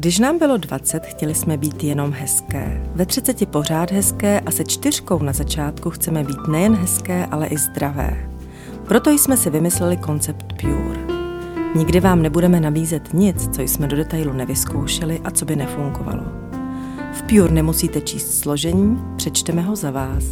Když 0.00 0.18
nám 0.18 0.38
bylo 0.38 0.56
20, 0.56 1.06
chtěli 1.06 1.34
jsme 1.34 1.56
být 1.56 1.84
jenom 1.84 2.12
hezké. 2.12 2.82
Ve 2.94 3.06
30 3.06 3.48
pořád 3.48 3.90
hezké 3.90 4.40
a 4.40 4.50
se 4.50 4.64
čtyřkou 4.64 5.22
na 5.22 5.32
začátku 5.32 5.90
chceme 5.90 6.24
být 6.24 6.48
nejen 6.48 6.74
hezké, 6.74 7.26
ale 7.26 7.46
i 7.46 7.58
zdravé. 7.58 8.30
Proto 8.88 9.10
jsme 9.10 9.36
si 9.36 9.50
vymysleli 9.50 9.96
koncept 9.96 10.52
Pure. 10.60 11.00
Nikdy 11.74 12.00
vám 12.00 12.22
nebudeme 12.22 12.60
nabízet 12.60 13.14
nic, 13.14 13.48
co 13.56 13.62
jsme 13.62 13.86
do 13.86 13.96
detailu 13.96 14.32
nevyzkoušeli 14.32 15.20
a 15.24 15.30
co 15.30 15.44
by 15.44 15.56
nefungovalo. 15.56 16.24
V 17.12 17.22
Pure 17.22 17.52
nemusíte 17.52 18.00
číst 18.00 18.38
složení, 18.38 18.98
přečteme 19.16 19.62
ho 19.62 19.76
za 19.76 19.90
vás. 19.90 20.24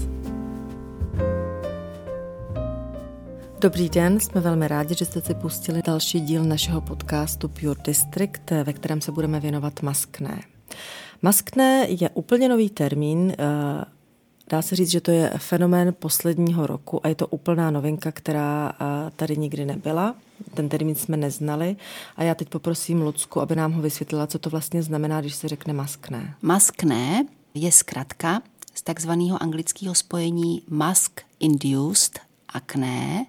Dobrý 3.61 3.89
den, 3.89 4.21
jsme 4.21 4.41
velmi 4.41 4.69
rádi, 4.69 4.95
že 4.95 5.05
jste 5.05 5.21
si 5.21 5.35
pustili 5.35 5.83
další 5.83 6.21
díl 6.21 6.45
našeho 6.45 6.81
podcastu 6.81 7.49
Pure 7.49 7.81
District, 7.85 8.51
ve 8.65 8.73
kterém 8.73 9.01
se 9.01 9.13
budeme 9.13 9.41
věnovat 9.41 9.83
maskné. 9.83 10.41
Maskné 11.23 11.87
je 11.89 12.11
úplně 12.11 12.49
nový 12.49 12.71
termín, 12.71 13.33
eh, 13.39 13.85
Dá 14.51 14.63
se 14.63 14.77
říct, 14.77 14.91
že 14.91 15.01
to 15.01 15.11
je 15.11 15.33
fenomén 15.37 15.95
posledního 15.99 16.67
roku 16.67 17.07
a 17.07 17.09
je 17.09 17.15
to 17.15 17.27
úplná 17.27 17.71
novinka, 17.71 18.13
která 18.13 18.73
eh, 18.73 19.11
tady 19.17 19.37
nikdy 19.37 19.65
nebyla. 19.65 20.15
Ten 20.55 20.69
termín 20.69 20.95
jsme 20.95 21.17
neznali 21.17 21.77
a 22.17 22.23
já 22.23 22.35
teď 22.35 22.49
poprosím 22.49 23.03
Lucku, 23.03 23.41
aby 23.41 23.57
nám 23.57 23.73
ho 23.73 23.83
vysvětlila, 23.83 24.27
co 24.27 24.39
to 24.39 24.51
vlastně 24.51 24.83
znamená, 24.83 25.21
když 25.21 25.35
se 25.35 25.49
řekne 25.49 25.73
maskné. 25.73 26.35
Maskné 26.43 27.27
je 27.55 27.73
zkratka 27.73 28.43
z 28.75 28.83
takzvaného 28.83 29.43
anglického 29.43 29.95
spojení 29.95 30.63
mask 30.69 31.21
induced 31.41 32.28
akné, 32.55 33.27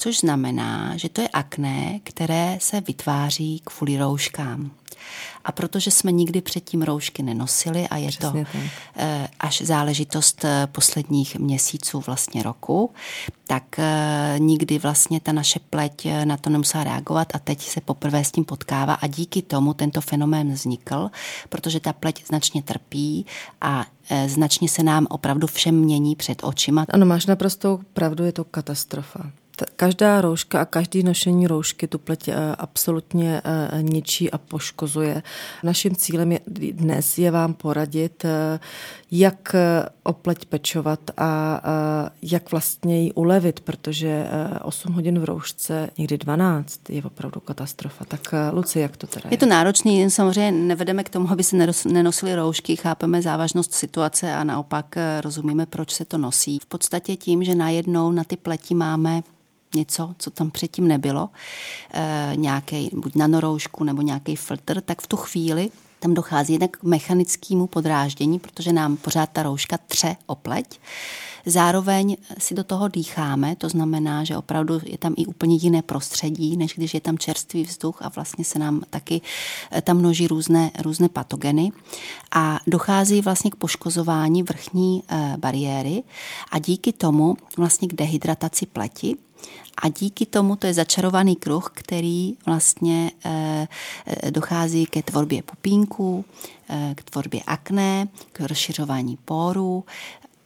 což 0.00 0.20
znamená, 0.20 0.96
že 0.96 1.08
to 1.08 1.20
je 1.20 1.28
akné, 1.28 2.00
které 2.04 2.58
se 2.60 2.80
vytváří 2.80 3.62
kvůli 3.64 3.98
rouškám. 3.98 4.70
A 5.44 5.52
protože 5.52 5.90
jsme 5.90 6.12
nikdy 6.12 6.40
předtím 6.40 6.82
roušky 6.82 7.22
nenosili 7.22 7.88
a 7.88 7.96
je 7.96 8.08
Přesně 8.08 8.44
to 8.44 8.52
tak. 8.52 8.62
Eh, 8.96 9.28
až 9.40 9.62
záležitost 9.62 10.44
eh, 10.44 10.68
posledních 10.72 11.36
měsíců 11.36 12.00
vlastně 12.06 12.42
roku, 12.42 12.90
tak 13.46 13.78
eh, 13.78 14.34
nikdy 14.38 14.78
vlastně 14.78 15.20
ta 15.20 15.32
naše 15.32 15.60
pleť 15.70 16.06
na 16.24 16.36
to 16.36 16.50
nemusela 16.50 16.84
reagovat 16.84 17.28
a 17.34 17.38
teď 17.38 17.62
se 17.62 17.80
poprvé 17.80 18.24
s 18.24 18.30
tím 18.30 18.44
potkává 18.44 18.94
a 18.94 19.06
díky 19.06 19.42
tomu 19.42 19.74
tento 19.74 20.00
fenomén 20.00 20.52
vznikl, 20.52 21.10
protože 21.48 21.80
ta 21.80 21.92
pleť 21.92 22.26
značně 22.26 22.62
trpí 22.62 23.26
a 23.60 23.86
značně 24.26 24.68
se 24.68 24.82
nám 24.82 25.06
opravdu 25.10 25.46
všem 25.46 25.74
mění 25.74 26.16
před 26.16 26.38
očima. 26.42 26.84
Ano, 26.88 27.06
máš 27.06 27.26
naprostou 27.26 27.80
pravdu, 27.92 28.24
je 28.24 28.32
to 28.32 28.44
katastrofa 28.44 29.30
každá 29.76 30.20
rouška 30.20 30.60
a 30.60 30.64
každý 30.64 31.02
nošení 31.02 31.46
roušky 31.46 31.86
tu 31.86 31.98
pleť 31.98 32.28
eh, 32.28 32.34
absolutně 32.58 33.42
eh, 33.44 33.82
ničí 33.82 34.30
a 34.30 34.38
poškozuje. 34.38 35.22
Naším 35.62 35.96
cílem 35.96 36.32
je, 36.32 36.40
dnes 36.72 37.18
je 37.18 37.30
vám 37.30 37.54
poradit, 37.54 38.24
eh, 38.24 38.60
jak 39.10 39.56
o 40.02 40.12
pleť 40.12 40.44
pečovat 40.44 41.00
a 41.16 41.60
jak 42.22 42.50
vlastně 42.50 43.02
ji 43.02 43.12
ulevit, 43.12 43.60
protože 43.60 44.26
8 44.62 44.92
hodin 44.92 45.18
v 45.18 45.24
roušce, 45.24 45.90
někdy 45.98 46.18
12, 46.18 46.90
je 46.90 47.02
opravdu 47.02 47.40
katastrofa. 47.40 48.04
Tak 48.04 48.34
Luci, 48.52 48.80
jak 48.80 48.96
to 48.96 49.06
teda 49.06 49.28
je? 49.28 49.34
Je 49.34 49.38
to 49.38 49.46
náročný, 49.46 50.10
samozřejmě 50.10 50.52
nevedeme 50.52 51.04
k 51.04 51.08
tomu, 51.08 51.30
aby 51.30 51.44
se 51.44 51.56
nenosili 51.86 52.34
roušky, 52.34 52.76
chápeme 52.76 53.22
závažnost 53.22 53.74
situace 53.74 54.34
a 54.34 54.44
naopak 54.44 54.96
rozumíme, 55.20 55.66
proč 55.66 55.92
se 55.92 56.04
to 56.04 56.18
nosí. 56.18 56.58
V 56.58 56.66
podstatě 56.66 57.16
tím, 57.16 57.44
že 57.44 57.54
najednou 57.54 58.10
na 58.12 58.24
ty 58.24 58.36
pleti 58.36 58.74
máme 58.74 59.22
něco, 59.74 60.14
co 60.18 60.30
tam 60.30 60.50
předtím 60.50 60.88
nebylo, 60.88 61.28
e, 61.94 62.32
nějaký 62.34 62.90
buď 62.92 63.14
nanoroušku 63.14 63.84
nebo 63.84 64.02
nějaký 64.02 64.36
filtr, 64.36 64.80
tak 64.80 65.02
v 65.02 65.06
tu 65.06 65.16
chvíli 65.16 65.70
tam 66.00 66.14
dochází 66.14 66.52
jednak 66.52 66.70
k 66.70 66.82
mechanickému 66.82 67.66
podráždění, 67.66 68.38
protože 68.38 68.72
nám 68.72 68.96
pořád 68.96 69.30
ta 69.32 69.42
rouška 69.42 69.78
tře 69.78 70.16
o 70.26 70.34
pleť. 70.34 70.80
Zároveň 71.46 72.16
si 72.38 72.54
do 72.54 72.64
toho 72.64 72.88
dýcháme, 72.88 73.56
to 73.56 73.68
znamená, 73.68 74.24
že 74.24 74.36
opravdu 74.36 74.80
je 74.84 74.98
tam 74.98 75.14
i 75.16 75.26
úplně 75.26 75.56
jiné 75.56 75.82
prostředí, 75.82 76.56
než 76.56 76.74
když 76.74 76.94
je 76.94 77.00
tam 77.00 77.18
čerstvý 77.18 77.62
vzduch 77.62 78.02
a 78.02 78.08
vlastně 78.08 78.44
se 78.44 78.58
nám 78.58 78.82
taky 78.90 79.20
eh, 79.72 79.82
tam 79.82 79.98
množí 79.98 80.26
různé, 80.26 80.70
různé 80.82 81.08
patogeny 81.08 81.72
a 82.34 82.60
dochází 82.66 83.20
vlastně 83.20 83.50
k 83.50 83.56
poškozování 83.56 84.42
vrchní 84.42 85.02
e, 85.08 85.34
bariéry 85.36 86.02
a 86.52 86.58
díky 86.58 86.92
tomu 86.92 87.36
vlastně 87.56 87.88
k 87.88 87.94
dehydrataci 87.94 88.66
pleti 88.66 89.16
a 89.82 89.88
díky 89.88 90.26
tomu 90.26 90.56
to 90.56 90.66
je 90.66 90.74
začarovaný 90.74 91.36
kruh, 91.36 91.70
který 91.74 92.34
vlastně 92.46 93.10
e, 93.24 93.68
dochází 94.30 94.86
ke 94.86 95.02
tvorbě 95.02 95.42
pupínků, 95.42 96.24
e, 96.70 96.94
k 96.94 97.02
tvorbě 97.10 97.40
akné, 97.46 98.08
k 98.32 98.40
rozšiřování 98.40 99.18
pórů, 99.24 99.84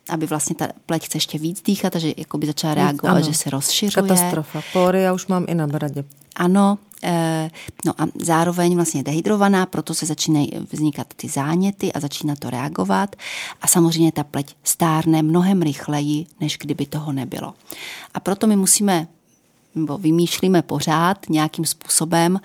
aby 0.09 0.27
vlastně 0.27 0.57
ta 0.57 0.69
pleť 0.87 1.05
chce 1.05 1.17
ještě 1.17 1.39
víc 1.39 1.63
dýchat, 1.63 1.93
takže 1.93 2.15
jako 2.17 2.39
by 2.39 2.47
začala 2.47 2.75
reagovat, 2.75 3.13
ano. 3.17 3.25
že 3.25 3.35
se 3.35 3.51
rozšiřuje. 3.51 4.09
Katastrofa. 4.09 4.63
Pory 4.73 5.03
já 5.03 5.13
už 5.13 5.27
mám 5.27 5.45
i 5.49 5.55
na 5.55 5.67
bradě. 5.67 6.05
Ano, 6.37 6.79
no 7.85 7.93
a 7.99 8.07
zároveň 8.15 8.75
vlastně 8.75 9.03
dehydrovaná, 9.03 9.67
proto 9.67 9.95
se 9.95 10.07
začínají 10.07 10.51
vznikat 10.73 11.07
ty 11.17 11.29
záněty 11.29 11.93
a 11.93 12.01
začíná 12.01 12.37
to 12.37 12.51
reagovat 12.51 13.17
a 13.63 13.67
samozřejmě 13.67 14.13
ta 14.13 14.25
pleť 14.25 14.55
stárne 14.65 15.23
mnohem 15.23 15.63
rychleji, 15.63 16.27
než 16.41 16.59
kdyby 16.59 16.87
toho 16.87 17.13
nebylo. 17.13 17.55
A 18.15 18.21
proto 18.21 18.47
my 18.47 18.57
musíme 18.57 19.07
nebo 19.75 19.99
vymýšlíme 19.99 20.63
pořád 20.63 21.29
nějakým 21.29 21.65
způsobem, 21.65 22.41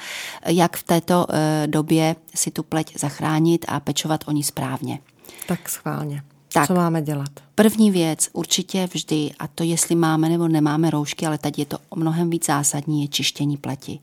jak 0.46 0.78
v 0.78 0.84
této 0.84 1.26
e, 1.30 1.68
době 1.68 2.16
si 2.36 2.52
tu 2.52 2.64
pleť 2.64 3.00
zachránit 3.00 3.66
a 3.68 3.80
pečovat 3.80 4.24
o 4.28 4.31
ní 4.31 4.44
správně. 4.44 5.00
Tak 5.47 5.70
schválně. 5.70 6.24
Tak, 6.53 6.68
Co 6.68 6.74
máme 6.74 7.02
dělat? 7.02 7.30
První 7.56 7.91
věc 7.91 8.30
určitě 8.34 8.90
vždy, 8.94 9.31
a 9.40 9.47
to 9.47 9.64
jestli 9.64 9.96
máme 9.96 10.30
nebo 10.30 10.47
nemáme 10.47 10.90
roušky, 10.90 11.26
ale 11.26 11.38
teď 11.38 11.59
je 11.59 11.66
to 11.66 11.78
o 11.90 11.96
mnohem 11.96 12.30
víc 12.30 12.46
zásadní, 12.46 13.02
je 13.02 13.08
čištění 13.08 13.58
pleti. 13.58 14.00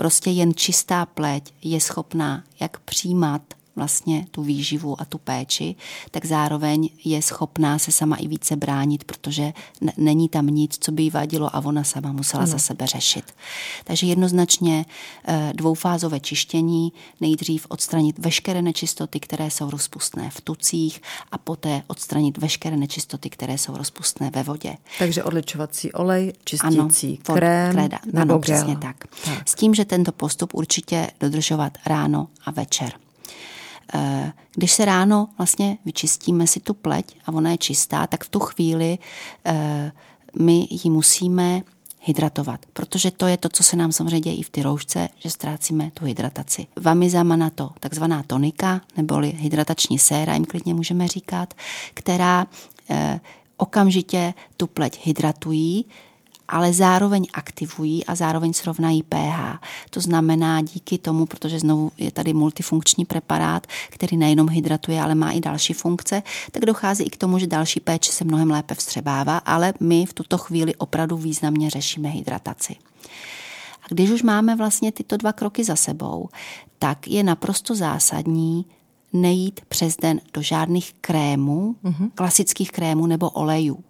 Prostě 0.00 0.30
jen 0.30 0.54
čistá 0.54 1.06
pleť 1.06 1.54
je 1.62 1.80
schopná 1.80 2.44
jak 2.60 2.80
přijímat 2.80 3.42
vlastně 3.80 4.26
tu 4.30 4.42
výživu 4.42 5.00
a 5.00 5.04
tu 5.04 5.18
péči, 5.18 5.74
tak 6.10 6.24
zároveň 6.24 6.88
je 7.04 7.22
schopná 7.22 7.78
se 7.78 7.92
sama 7.92 8.16
i 8.16 8.28
více 8.28 8.56
bránit, 8.56 9.04
protože 9.04 9.52
není 9.96 10.28
tam 10.28 10.46
nic, 10.46 10.78
co 10.80 10.92
by 10.92 11.02
jí 11.02 11.10
vadilo 11.10 11.56
a 11.56 11.64
ona 11.64 11.84
sama 11.84 12.12
musela 12.12 12.42
ano. 12.42 12.52
za 12.52 12.58
sebe 12.58 12.86
řešit. 12.86 13.24
Takže 13.84 14.06
jednoznačně 14.06 14.84
eh, 15.24 15.52
dvoufázové 15.54 16.20
čištění, 16.20 16.92
nejdřív 17.20 17.66
odstranit 17.68 18.18
veškeré 18.18 18.62
nečistoty, 18.62 19.20
které 19.20 19.50
jsou 19.50 19.70
rozpustné 19.70 20.30
v 20.30 20.40
tucích 20.40 21.02
a 21.32 21.38
poté 21.38 21.82
odstranit 21.86 22.38
veškeré 22.38 22.76
nečistoty, 22.76 23.30
které 23.30 23.58
jsou 23.58 23.76
rozpustné 23.76 24.30
ve 24.34 24.42
vodě. 24.42 24.76
Takže 24.98 25.24
odličovací 25.24 25.92
olej, 25.92 26.32
čistící 26.44 27.20
ano, 27.28 27.38
krém 27.38 27.72
kreda, 27.72 27.98
nebo 28.04 28.20
ano, 28.20 28.38
gel. 28.38 28.40
přesně 28.40 28.76
tak. 28.76 28.96
tak. 29.24 29.48
S 29.48 29.54
tím, 29.54 29.74
že 29.74 29.84
tento 29.84 30.12
postup 30.12 30.54
určitě 30.54 31.10
dodržovat 31.20 31.78
ráno 31.86 32.28
a 32.44 32.50
večer. 32.50 32.92
Eh, 33.94 34.32
když 34.54 34.72
se 34.72 34.84
ráno 34.84 35.28
vlastně 35.38 35.78
vyčistíme 35.84 36.46
si 36.46 36.60
tu 36.60 36.74
pleť 36.74 37.16
a 37.26 37.32
ona 37.32 37.50
je 37.50 37.58
čistá, 37.58 38.06
tak 38.06 38.24
v 38.24 38.28
tu 38.28 38.40
chvíli 38.40 38.98
eh, 39.44 39.92
my 40.40 40.66
ji 40.70 40.90
musíme 40.90 41.62
hydratovat, 42.00 42.66
protože 42.72 43.10
to 43.10 43.26
je 43.26 43.36
to, 43.36 43.48
co 43.48 43.62
se 43.62 43.76
nám 43.76 43.92
samozřejmě 43.92 44.20
děje 44.20 44.36
i 44.36 44.42
v 44.42 44.50
ty 44.50 44.62
roušce, 44.62 45.08
že 45.18 45.30
ztrácíme 45.30 45.90
tu 45.94 46.04
hydrataci. 46.04 46.66
Vamizama 46.80 47.36
na 47.36 47.50
to 47.50 47.70
takzvaná 47.80 48.22
tonika, 48.22 48.80
neboli 48.96 49.28
hydratační 49.36 49.98
séra, 49.98 50.34
jim 50.34 50.44
klidně 50.44 50.74
můžeme 50.74 51.08
říkat, 51.08 51.54
která 51.94 52.46
eh, 52.90 53.20
okamžitě 53.56 54.34
tu 54.56 54.66
pleť 54.66 55.06
hydratují, 55.06 55.84
ale 56.50 56.72
zároveň 56.72 57.26
aktivují 57.32 58.06
a 58.06 58.14
zároveň 58.14 58.52
srovnají 58.52 59.02
pH. 59.02 59.58
To 59.90 60.00
znamená 60.00 60.62
díky 60.62 60.98
tomu, 60.98 61.26
protože 61.26 61.60
znovu 61.60 61.92
je 61.98 62.10
tady 62.10 62.32
multifunkční 62.32 63.04
preparát, 63.04 63.66
který 63.90 64.16
nejenom 64.16 64.48
hydratuje, 64.48 65.00
ale 65.00 65.14
má 65.14 65.30
i 65.30 65.40
další 65.40 65.72
funkce, 65.72 66.22
tak 66.50 66.64
dochází 66.64 67.04
i 67.04 67.10
k 67.10 67.16
tomu, 67.16 67.38
že 67.38 67.46
další 67.46 67.80
péče 67.80 68.12
se 68.12 68.24
mnohem 68.24 68.50
lépe 68.50 68.74
vstřebává, 68.74 69.38
ale 69.38 69.74
my 69.80 70.06
v 70.06 70.12
tuto 70.12 70.38
chvíli 70.38 70.74
opravdu 70.74 71.16
významně 71.16 71.70
řešíme 71.70 72.08
hydrataci. 72.08 72.76
A 73.82 73.86
když 73.88 74.10
už 74.10 74.22
máme 74.22 74.56
vlastně 74.56 74.92
tyto 74.92 75.16
dva 75.16 75.32
kroky 75.32 75.64
za 75.64 75.76
sebou, 75.76 76.28
tak 76.78 77.08
je 77.08 77.22
naprosto 77.22 77.74
zásadní 77.74 78.66
nejít 79.12 79.60
přes 79.68 79.96
den 79.96 80.20
do 80.34 80.42
žádných 80.42 80.94
krémů, 81.00 81.76
mm-hmm. 81.84 82.10
klasických 82.14 82.72
krémů 82.72 83.06
nebo 83.06 83.30
olejů, 83.30 83.84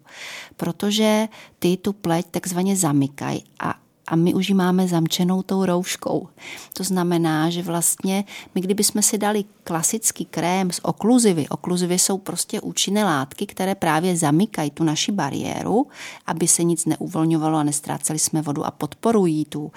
protože 0.57 1.27
ty 1.59 1.77
tu 1.77 1.93
pleť 1.93 2.25
takzvaně 2.31 2.75
zamykají 2.75 3.43
a 3.59 3.75
a 4.11 4.15
my 4.15 4.33
už 4.33 4.49
ji 4.49 4.55
máme 4.55 4.87
zamčenou 4.87 5.43
tou 5.43 5.65
rouškou. 5.65 6.27
To 6.73 6.83
znamená, 6.83 7.49
že 7.49 7.63
vlastně 7.63 8.23
my 8.55 8.61
kdybychom 8.61 9.01
si 9.01 9.17
dali 9.17 9.45
klasický 9.63 10.25
krém 10.25 10.71
z 10.71 10.79
okluzivy, 10.83 11.49
okluzivy 11.49 11.99
jsou 11.99 12.17
prostě 12.17 12.61
účinné 12.61 13.05
látky, 13.05 13.45
které 13.45 13.75
právě 13.75 14.17
zamykají 14.17 14.71
tu 14.71 14.83
naši 14.83 15.11
bariéru, 15.11 15.87
aby 16.25 16.47
se 16.47 16.63
nic 16.63 16.85
neuvolňovalo 16.85 17.57
a 17.57 17.63
nestráceli 17.63 18.19
jsme 18.19 18.41
vodu 18.41 18.65
a 18.65 18.71
podporují 18.71 19.45
tu, 19.45 19.71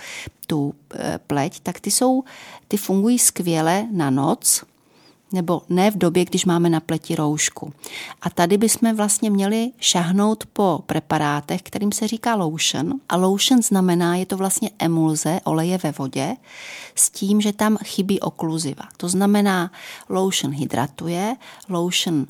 tu 0.46 0.74
eh, 0.94 1.18
pleť, 1.26 1.60
tak 1.60 1.80
ty, 1.80 1.90
jsou, 1.90 2.24
ty 2.68 2.76
fungují 2.76 3.18
skvěle 3.18 3.88
na 3.92 4.10
noc, 4.10 4.64
nebo 5.32 5.62
ne 5.68 5.90
v 5.90 5.98
době, 5.98 6.24
když 6.24 6.44
máme 6.44 6.68
na 6.70 6.80
pleti 6.80 7.14
roušku. 7.14 7.72
A 8.22 8.30
tady 8.30 8.58
bychom 8.58 8.96
vlastně 8.96 9.30
měli 9.30 9.70
šahnout 9.78 10.44
po 10.52 10.80
preparátech, 10.86 11.62
kterým 11.62 11.92
se 11.92 12.08
říká 12.08 12.34
lotion. 12.34 12.92
A 13.08 13.16
lotion 13.16 13.62
znamená, 13.62 14.16
je 14.16 14.26
to 14.26 14.36
vlastně 14.36 14.70
emulze 14.78 15.40
oleje 15.44 15.78
ve 15.78 15.92
vodě 15.92 16.36
s 16.94 17.10
tím, 17.10 17.40
že 17.40 17.52
tam 17.52 17.76
chybí 17.84 18.20
okluziva. 18.20 18.84
To 18.96 19.08
znamená, 19.08 19.70
lotion 20.08 20.52
hydratuje, 20.52 21.36
lotion 21.68 22.26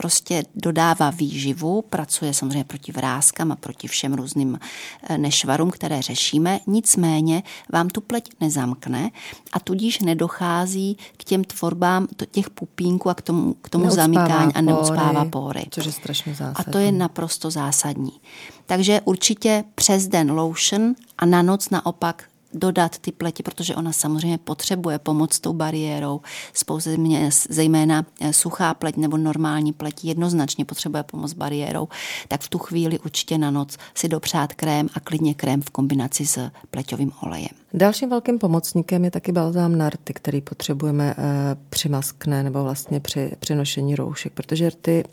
prostě 0.00 0.42
dodává 0.54 1.10
výživu, 1.10 1.82
pracuje 1.82 2.34
samozřejmě 2.34 2.64
proti 2.64 2.92
vrázkám 2.92 3.52
a 3.52 3.56
proti 3.56 3.88
všem 3.88 4.14
různým 4.14 4.58
eh, 5.02 5.18
nešvarům, 5.18 5.70
které 5.70 6.02
řešíme, 6.02 6.60
nicméně 6.66 7.42
vám 7.72 7.88
tu 7.88 8.00
pleť 8.00 8.30
nezamkne 8.40 9.10
a 9.52 9.60
tudíž 9.60 10.00
nedochází 10.00 10.96
k 11.16 11.24
těm 11.24 11.44
tvorbám 11.44 12.08
těch 12.30 12.50
pupínků 12.50 13.10
a 13.10 13.14
k 13.14 13.22
tomu, 13.22 13.54
k 13.62 13.68
tomu 13.68 13.90
zamykání 13.90 14.54
a 14.54 14.60
neucpává 14.60 15.24
pory. 15.24 15.64
Což 15.70 15.86
je 15.86 15.92
strašně 15.92 16.34
zásadní. 16.34 16.66
A 16.68 16.72
to 16.72 16.78
je 16.78 16.92
naprosto 16.92 17.50
zásadní. 17.50 18.12
Takže 18.66 19.00
určitě 19.04 19.64
přes 19.74 20.08
den 20.08 20.32
lotion 20.32 20.94
a 21.18 21.26
na 21.26 21.42
noc 21.42 21.70
naopak 21.70 22.29
dodat 22.54 22.98
ty 22.98 23.12
pleti, 23.12 23.42
protože 23.42 23.74
ona 23.74 23.92
samozřejmě 23.92 24.38
potřebuje 24.38 24.98
pomoc 24.98 25.32
s 25.32 25.40
tou 25.40 25.52
bariérou. 25.52 26.20
Spouze 26.52 26.96
mě, 26.96 27.30
zejména 27.48 28.06
eh, 28.20 28.32
suchá 28.32 28.74
pleť 28.74 28.96
nebo 28.96 29.16
normální 29.16 29.72
pleť 29.72 30.04
jednoznačně 30.04 30.64
potřebuje 30.64 31.02
pomoc 31.02 31.30
s 31.30 31.34
bariérou, 31.34 31.88
tak 32.28 32.40
v 32.40 32.48
tu 32.48 32.58
chvíli 32.58 32.98
určitě 32.98 33.38
na 33.38 33.50
noc 33.50 33.76
si 33.94 34.08
dopřát 34.08 34.54
krém 34.54 34.88
a 34.94 35.00
klidně 35.00 35.34
krém 35.34 35.62
v 35.62 35.70
kombinaci 35.70 36.26
s 36.26 36.50
pleťovým 36.70 37.12
olejem. 37.22 37.60
Dalším 37.74 38.10
velkým 38.10 38.38
pomocníkem 38.38 39.04
je 39.04 39.10
taky 39.10 39.32
balzám 39.32 39.78
na 39.78 39.90
rty, 39.90 40.14
který 40.14 40.40
potřebujeme 40.40 41.14
eh, 41.18 41.56
při 41.70 41.88
maskne 41.88 42.42
nebo 42.42 42.62
vlastně 42.62 43.00
při, 43.00 43.32
při 43.38 43.54
nošení 43.54 43.96
roušek, 43.96 44.32
protože 44.32 44.70
rty 44.70 45.04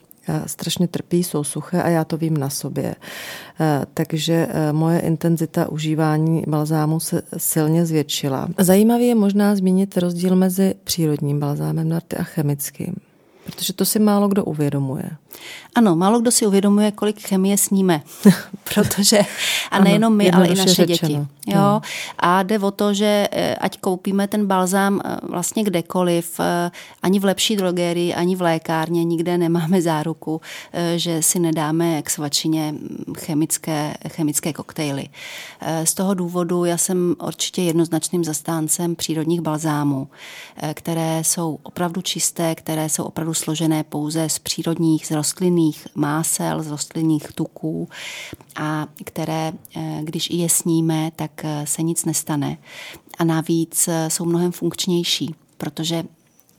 strašně 0.46 0.88
trpí, 0.88 1.24
jsou 1.24 1.44
suché 1.44 1.84
a 1.84 1.90
já 1.90 2.04
to 2.04 2.18
vím 2.18 2.38
na 2.38 2.50
sobě. 2.50 2.96
Takže 3.94 4.48
eh, 4.50 4.74
moje 4.74 5.00
intenzita 5.00 5.70
užívání 5.70 6.44
balzámu 6.48 7.00
se 7.00 7.22
silně 7.38 7.86
zvětšila. 7.86 8.48
Zajímavý 8.60 9.08
je 9.08 9.16
možná 9.16 9.56
zmínit 9.56 9.98
rozdíl 9.98 10.36
mezi 10.36 10.76
přírodním 10.84 11.40
balzámem 11.40 11.90
na 11.90 12.02
a 12.20 12.24
chemickým, 12.24 12.96
protože 13.46 13.74
to 13.74 13.86
si 13.86 14.00
málo 14.00 14.28
kdo 14.28 14.46
uvědomuje. 14.46 15.10
Ano, 15.76 15.96
málo 15.96 16.20
kdo 16.20 16.32
si 16.32 16.48
uvědomuje, 16.48 16.92
kolik 16.92 17.28
chemie 17.28 17.58
sníme, 17.58 18.02
protože, 18.74 19.20
a 19.72 19.80
nejenom 19.80 20.16
my, 20.16 20.32
ale 20.32 20.48
i 20.48 20.56
naše 20.56 20.74
řečeno. 20.74 21.10
děti. 21.10 21.28
Jo? 21.48 21.82
A 22.20 22.44
jde 22.44 22.60
o 22.60 22.72
to, 22.72 22.94
že 22.94 23.28
eh, 23.32 23.56
ať 23.56 23.78
koupíme 23.78 24.28
ten 24.28 24.48
balzám 24.48 25.02
eh, 25.06 25.18
vlastně 25.24 25.64
kdekoliv, 25.64 26.40
eh, 26.40 26.72
ani 27.02 27.20
v 27.20 27.26
lepší 27.26 27.56
drogerii, 27.56 28.14
ani 28.14 28.36
v 28.36 28.42
lékárně, 28.42 29.04
nikde 29.04 29.38
nemáme 29.38 29.82
záruku, 29.82 30.42
že 30.96 31.24
si 31.24 31.40
nedáme 31.40 32.02
k 32.02 32.10
svačině 32.10 32.74
chemické, 33.18 33.94
chemické 34.08 34.54
koktejly. 34.54 35.10
Z 35.84 35.94
toho 35.94 36.14
důvodu 36.14 36.66
já 36.66 36.78
jsem 36.78 37.16
určitě 37.24 37.62
jednoznačným 37.62 38.24
zastáncem 38.24 38.96
přírodních 38.96 39.42
balzámů, 39.42 40.08
které 40.74 41.24
jsou 41.24 41.60
opravdu 41.64 42.02
čisté, 42.02 42.56
které 42.56 42.90
jsou 42.90 43.04
opravdu 43.04 43.34
složené 43.34 43.84
pouze 43.84 44.30
z 44.30 44.40
přírodních, 44.40 45.08
z 45.08 45.12
rostlinných 45.28 45.88
másel, 45.96 46.64
z 46.64 46.68
rostlinných 46.68 47.28
tuků 47.36 47.90
a 48.56 48.88
které, 49.04 49.54
eh, 49.76 50.00
když 50.04 50.30
je 50.30 50.50
sníme, 50.50 51.12
tak 51.16 51.32
eh, 51.44 51.68
se 51.68 51.84
nic 51.84 52.06
nestane. 52.06 52.58
A 53.20 53.24
navíc 53.24 53.88
eh, 53.88 54.10
jsou 54.10 54.26
mnohem 54.26 54.52
funkčnější, 54.52 55.36
protože 55.58 56.04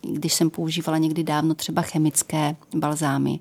když 0.03 0.35
jsem 0.35 0.50
používala 0.50 0.99
někdy 0.99 1.25
dávno 1.25 1.55
třeba 1.55 1.82
chemické 1.82 2.56
balzámy, 2.75 3.41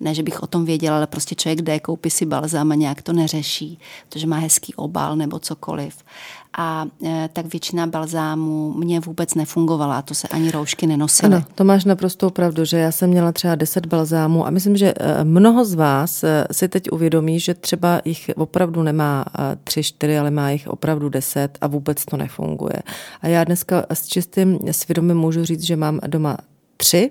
ne, 0.00 0.14
že 0.14 0.22
bych 0.22 0.42
o 0.42 0.46
tom 0.46 0.64
věděla, 0.64 0.96
ale 0.96 1.06
prostě 1.06 1.34
člověk 1.34 1.62
jde, 1.62 1.80
koupí 1.80 2.10
si 2.10 2.26
balzám 2.26 2.72
a 2.72 2.74
nějak 2.74 3.02
to 3.02 3.12
neřeší, 3.12 3.78
protože 4.08 4.26
má 4.26 4.36
hezký 4.36 4.74
obal 4.74 5.16
nebo 5.16 5.38
cokoliv 5.38 5.96
a 6.58 6.86
e, 7.04 7.28
tak 7.32 7.46
většina 7.46 7.86
balzámů 7.86 8.72
mě 8.72 9.00
vůbec 9.00 9.34
nefungovala, 9.34 10.02
to 10.02 10.14
se 10.14 10.28
ani 10.28 10.50
roušky 10.50 10.86
nenosily. 10.86 11.34
Ano, 11.34 11.44
to 11.54 11.64
máš 11.64 11.84
naprosto 11.84 12.30
pravdu, 12.30 12.64
že 12.64 12.78
já 12.78 12.92
jsem 12.92 13.10
měla 13.10 13.32
třeba 13.32 13.54
10 13.54 13.86
balzámů 13.86 14.46
a 14.46 14.50
myslím, 14.50 14.76
že 14.76 14.94
e, 14.96 15.24
mnoho 15.24 15.64
z 15.64 15.74
vás 15.74 16.24
e, 16.24 16.46
si 16.52 16.68
teď 16.68 16.90
uvědomí, 16.92 17.40
že 17.40 17.54
třeba 17.54 18.00
jich 18.04 18.30
opravdu 18.36 18.82
nemá 18.82 19.24
3, 19.64 19.82
4, 19.82 20.18
ale 20.18 20.30
má 20.30 20.50
jich 20.50 20.68
opravdu 20.68 21.08
10 21.08 21.58
a 21.60 21.66
vůbec 21.66 22.04
to 22.04 22.16
nefunguje. 22.16 22.82
A 23.22 23.28
já 23.28 23.44
dneska 23.44 23.86
s 23.90 24.06
čistým 24.06 24.58
svědomím 24.70 25.16
můžu 25.16 25.44
říct, 25.44 25.62
že 25.62 25.76
mám 25.76 26.00
doma 26.06 26.36
tři 26.76 27.10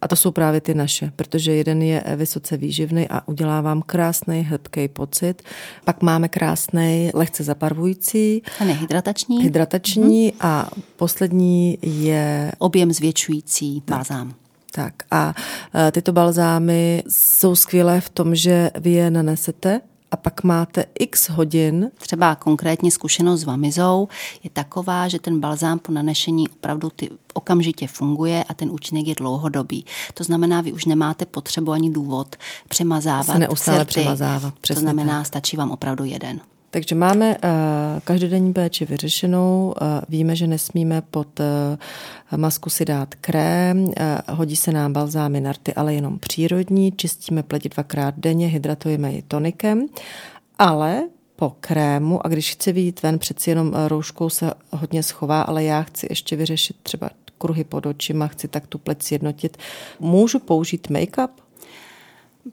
a 0.00 0.08
to 0.08 0.16
jsou 0.16 0.30
právě 0.30 0.60
ty 0.60 0.74
naše, 0.74 1.12
protože 1.16 1.52
jeden 1.52 1.82
je 1.82 2.04
vysoce 2.16 2.56
výživný 2.56 3.08
a 3.08 3.28
udělá 3.28 3.60
vám 3.60 3.82
krásný, 3.82 4.40
hrbký 4.40 4.88
pocit. 4.88 5.42
Pak 5.84 6.02
máme 6.02 6.28
krásný, 6.28 7.10
lehce 7.14 7.44
zabarvující. 7.44 8.42
A 8.60 8.64
nehydratační. 8.64 9.42
Hydratační 9.42 10.32
mm-hmm. 10.32 10.36
a 10.40 10.70
poslední 10.96 11.78
je... 11.82 12.52
Objem 12.58 12.92
zvětšující 12.92 13.82
balzám. 13.90 14.34
Tak 14.72 14.94
a 15.10 15.34
e, 15.74 15.92
tyto 15.92 16.12
balzámy 16.12 17.02
jsou 17.08 17.56
skvělé 17.56 18.00
v 18.00 18.08
tom, 18.08 18.34
že 18.34 18.70
vy 18.80 18.90
je 18.90 19.10
nanesete 19.10 19.80
a 20.14 20.16
pak 20.16 20.44
máte 20.44 20.84
x 20.98 21.28
hodin. 21.28 21.90
Třeba 21.98 22.34
konkrétně 22.34 22.90
zkušenost 22.90 23.40
s 23.40 23.44
vamizou 23.44 24.08
je 24.42 24.50
taková, 24.50 25.08
že 25.08 25.18
ten 25.18 25.40
balzám 25.40 25.78
po 25.78 25.92
nanešení 25.92 26.48
opravdu 26.48 26.90
ty 26.96 27.10
okamžitě 27.34 27.86
funguje 27.86 28.44
a 28.44 28.54
ten 28.54 28.70
účinek 28.70 29.06
je 29.06 29.14
dlouhodobý. 29.14 29.84
To 30.14 30.24
znamená, 30.24 30.60
vy 30.60 30.72
už 30.72 30.84
nemáte 30.84 31.26
potřebu 31.26 31.72
ani 31.72 31.90
důvod 31.90 32.36
přemazávat. 32.68 33.26
Se 33.26 33.38
neustále 33.38 33.84
přemazávat. 33.84 34.54
to 34.66 34.74
znamená, 34.74 35.18
tak. 35.18 35.26
stačí 35.26 35.56
vám 35.56 35.70
opravdu 35.70 36.04
jeden. 36.04 36.40
Takže 36.74 36.94
máme 36.94 37.36
uh, 37.36 37.50
každodenní 38.04 38.52
péči 38.52 38.84
vyřešenou, 38.84 39.74
uh, 39.80 39.86
víme, 40.08 40.36
že 40.36 40.46
nesmíme 40.46 41.02
pod 41.02 41.40
uh, 41.40 42.36
masku 42.38 42.70
si 42.70 42.84
dát 42.84 43.14
krém, 43.14 43.92
hodí 44.28 44.56
se 44.56 44.72
nám 44.72 44.92
balzámy 44.92 45.40
narty, 45.40 45.74
ale 45.74 45.94
jenom 45.94 46.18
přírodní, 46.18 46.92
čistíme 46.92 47.42
pleti 47.42 47.68
dvakrát 47.68 48.14
denně, 48.18 48.46
hydratujeme 48.46 49.12
ji 49.12 49.22
tonikem, 49.22 49.86
ale 50.58 51.02
po 51.36 51.56
krému 51.60 52.26
a 52.26 52.28
když 52.28 52.52
chci 52.52 52.72
vyjít 52.72 53.02
ven, 53.02 53.18
přeci 53.18 53.50
jenom 53.50 53.72
rouškou 53.86 54.30
se 54.30 54.50
hodně 54.70 55.02
schová, 55.02 55.42
ale 55.42 55.64
já 55.64 55.82
chci 55.82 56.06
ještě 56.10 56.36
vyřešit 56.36 56.76
třeba 56.82 57.10
kruhy 57.38 57.64
pod 57.64 57.86
očima, 57.86 58.26
chci 58.26 58.48
tak 58.48 58.66
tu 58.66 58.78
pleť 58.78 59.02
sjednotit. 59.02 59.56
Můžu 60.00 60.38
použít 60.38 60.90
make-up? 60.90 61.28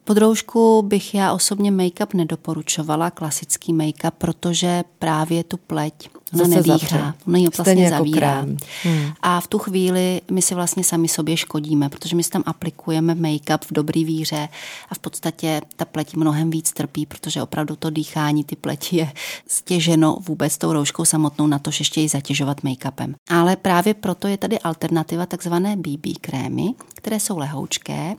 Pod 0.03 0.17
roušku 0.17 0.81
bych 0.81 1.13
já 1.13 1.33
osobně 1.33 1.71
make-up 1.71 2.13
nedoporučovala, 2.13 3.11
klasický 3.11 3.73
make-up, 3.73 4.11
protože 4.17 4.83
právě 4.99 5.43
tu 5.43 5.57
pleť 5.57 6.09
ona 6.33 6.43
Zase 6.43 6.55
nedýchá, 6.55 7.15
ona 7.27 7.37
ji 7.37 7.47
vlastně 7.57 7.83
jako 7.83 7.97
zavírá. 7.97 8.45
Hmm. 8.83 9.13
A 9.21 9.41
v 9.41 9.47
tu 9.47 9.59
chvíli 9.59 10.21
my 10.31 10.41
si 10.41 10.55
vlastně 10.55 10.83
sami 10.83 11.07
sobě 11.07 11.37
škodíme, 11.37 11.89
protože 11.89 12.15
my 12.15 12.23
si 12.23 12.29
tam 12.29 12.43
aplikujeme 12.45 13.15
make-up 13.15 13.59
v 13.65 13.71
dobrý 13.71 14.05
víře 14.05 14.49
a 14.89 14.95
v 14.95 14.99
podstatě 14.99 15.61
ta 15.75 15.85
pleť 15.85 16.15
mnohem 16.15 16.49
víc 16.49 16.71
trpí, 16.71 17.05
protože 17.05 17.41
opravdu 17.41 17.75
to 17.75 17.89
dýchání 17.89 18.43
ty 18.43 18.55
pleti 18.55 18.97
je 18.97 19.11
stěženo 19.47 20.17
vůbec 20.27 20.57
tou 20.57 20.73
rouškou 20.73 21.05
samotnou, 21.05 21.47
na 21.47 21.59
to 21.59 21.71
ještě 21.79 22.01
ji 22.01 22.09
zatěžovat 22.09 22.63
make-upem. 22.63 23.13
Ale 23.29 23.55
právě 23.55 23.93
proto 23.93 24.27
je 24.27 24.37
tady 24.37 24.59
alternativa 24.59 25.25
takzvané 25.25 25.75
BB 25.75 26.17
krémy, 26.21 26.73
které 26.95 27.19
jsou 27.19 27.37
lehoučké, 27.37 28.15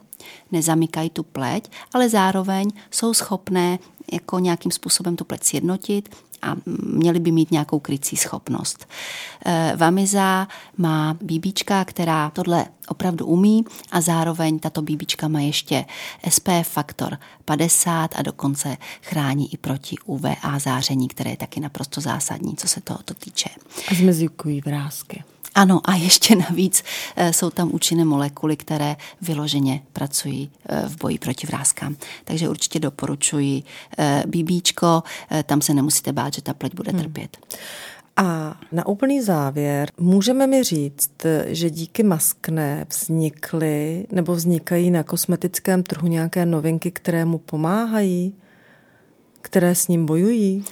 nezamykají 0.52 1.10
tu 1.10 1.22
pleť, 1.22 1.70
ale 1.94 2.08
zároveň 2.08 2.70
jsou 2.90 3.14
schopné 3.14 3.78
jako 4.12 4.38
nějakým 4.38 4.72
způsobem 4.72 5.16
tu 5.16 5.24
pleť 5.24 5.44
sjednotit 5.44 6.08
a 6.42 6.56
měly 6.82 7.20
by 7.20 7.32
mít 7.32 7.50
nějakou 7.50 7.78
krycí 7.78 8.16
schopnost. 8.16 8.86
Eh, 9.46 9.72
Vamiza 9.76 10.48
má 10.76 11.16
bíbička, 11.22 11.84
která 11.84 12.30
tohle 12.30 12.66
opravdu 12.88 13.26
umí 13.26 13.64
a 13.92 14.00
zároveň 14.00 14.58
tato 14.58 14.82
bíbička 14.82 15.28
má 15.28 15.40
ještě 15.40 15.84
SPF 16.28 16.68
faktor 16.68 17.18
50 17.44 18.10
a 18.16 18.22
dokonce 18.22 18.76
chrání 19.02 19.54
i 19.54 19.56
proti 19.56 19.96
UVA 20.04 20.58
záření, 20.58 21.08
které 21.08 21.30
je 21.30 21.36
taky 21.36 21.60
naprosto 21.60 22.00
zásadní, 22.00 22.56
co 22.56 22.68
se 22.68 22.80
tohoto 22.80 23.14
týče. 23.14 23.50
A 23.88 23.94
zmezíkují 23.94 24.60
vrázky 24.60 25.24
Ano, 25.54 25.80
a 25.84 25.94
ještě 25.94 26.36
navíc 26.36 26.84
eh, 27.16 27.32
jsou 27.32 27.50
tam 27.50 27.70
účinné 27.72 28.04
molekuly, 28.04 28.56
které 28.56 28.96
vyloženě 29.20 29.82
pracují 29.92 30.50
eh, 30.68 30.88
v 30.88 30.96
boji 30.96 31.18
proti 31.18 31.46
vrázkám. 31.46 31.96
Takže 32.24 32.48
určitě 32.48 32.80
doporučuji 32.80 33.62
BBčko, 34.26 35.02
tam 35.46 35.60
se 35.60 35.74
nemusíte 35.74 36.12
bát, 36.12 36.34
že 36.34 36.42
ta 36.42 36.54
pleť 36.54 36.74
bude 36.74 36.92
hmm. 36.92 37.00
trpět. 37.00 37.36
Hmm. 37.36 37.62
A 38.16 38.56
na 38.72 38.86
úplný 38.86 39.22
závěr, 39.22 39.90
můžeme 39.98 40.46
mi 40.46 40.64
říct, 40.64 41.10
že 41.46 41.70
díky 41.70 42.02
maskné 42.02 42.86
vznikly 42.90 44.06
nebo 44.12 44.34
vznikají 44.34 44.90
na 44.90 45.02
kosmetickém 45.02 45.82
trhu 45.82 46.08
nějaké 46.08 46.46
novinky, 46.46 46.90
které 46.90 47.24
mu 47.24 47.38
pomáhají, 47.38 48.34
které 49.42 49.74
s 49.74 49.88
ním 49.88 50.06
bojují? 50.06 50.64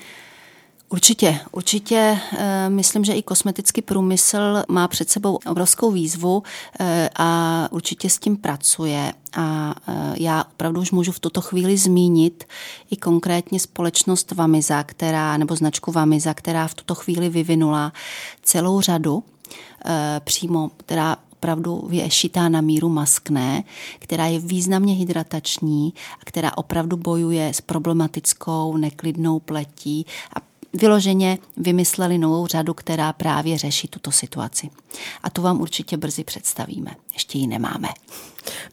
Určitě, 0.92 1.40
určitě. 1.52 2.18
Eh, 2.38 2.68
myslím, 2.68 3.04
že 3.04 3.12
i 3.12 3.23
kosmetický 3.23 3.82
průmysl 3.82 4.62
má 4.68 4.88
před 4.88 5.11
sebou 5.11 5.38
obrovskou 5.47 5.90
výzvu 5.90 6.42
eh, 6.80 7.11
a 7.16 7.68
určitě 7.70 8.11
s 8.11 8.18
tím 8.18 8.37
pracuje. 8.37 9.12
A 9.37 9.75
eh, 9.88 10.14
já 10.18 10.44
opravdu 10.44 10.80
už 10.80 10.90
můžu 10.90 11.12
v 11.12 11.18
tuto 11.18 11.40
chvíli 11.40 11.76
zmínit 11.76 12.44
i 12.90 12.97
konkrétně 12.97 13.61
společnost 13.61 14.32
Vamiza, 14.32 14.82
která, 14.82 15.37
nebo 15.37 15.56
značku 15.56 15.92
Vamiza, 15.92 16.35
která 16.35 16.68
v 16.68 16.75
tuto 16.75 16.94
chvíli 16.94 17.28
vyvinula 17.28 17.92
celou 18.42 18.80
řadu 18.80 19.25
přímo, 20.25 20.70
která 20.76 21.16
opravdu 21.32 21.88
je 21.90 22.11
šitá 22.11 22.49
na 22.49 22.61
míru 22.61 22.88
maskné, 22.88 23.64
která 23.99 24.26
je 24.26 24.38
významně 24.38 24.94
hydratační 24.94 25.94
a 26.20 26.25
která 26.25 26.59
opravdu 26.59 26.97
bojuje 26.97 27.49
s 27.54 27.61
problematickou 27.61 28.76
neklidnou 28.76 29.38
pletí 29.38 30.06
a 30.37 30.50
vyloženě 30.72 31.38
vymysleli 31.56 32.18
novou 32.18 32.46
řadu, 32.46 32.74
která 32.74 33.12
právě 33.12 33.58
řeší 33.58 33.88
tuto 33.88 34.10
situaci. 34.10 34.70
A 35.22 35.30
tu 35.30 35.42
vám 35.42 35.60
určitě 35.60 35.96
brzy 35.96 36.24
představíme. 36.24 36.90
Ještě 37.12 37.38
ji 37.38 37.46
nemáme. 37.46 37.88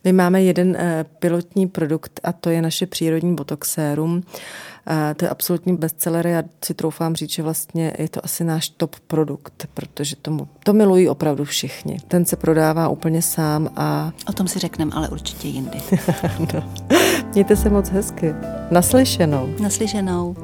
My 0.04 0.14
máme 0.14 0.44
jeden 0.44 0.76
eh, 0.76 1.06
pilotní 1.20 1.68
produkt 1.68 2.20
a 2.24 2.32
to 2.32 2.50
je 2.50 2.62
naše 2.62 2.86
přírodní 2.86 3.36
botoxérum. 3.36 4.24
Eh, 4.88 5.14
to 5.14 5.26
je 5.26 5.30
absolutní 5.30 5.78
bestseller. 5.78 6.28
Já 6.28 6.44
si 6.66 6.74
troufám 6.74 7.16
říct, 7.16 7.32
že 7.32 7.44
vlastně 7.44 7.94
je 8.00 8.10
to 8.10 8.26
asi 8.26 8.44
náš 8.44 8.70
top 8.70 8.96
produkt, 9.08 9.68
protože 9.74 10.16
tomu, 10.16 10.48
to 10.64 10.74
milují 10.74 11.10
opravdu 11.10 11.46
všichni. 11.46 11.98
Ten 12.08 12.26
se 12.26 12.36
prodává 12.36 12.88
úplně 12.88 13.22
sám 13.22 13.70
a... 13.76 14.12
O 14.30 14.34
tom 14.34 14.48
si 14.48 14.60
řekneme, 14.60 14.92
ale 14.96 15.10
určitě 15.10 15.48
jindy. 15.48 15.82
no. 16.54 16.74
Mějte 17.34 17.56
se 17.56 17.70
moc 17.70 17.90
hezky. 17.90 18.34
Naslyšenou. 18.72 19.56
Naslyšenou. 19.60 20.36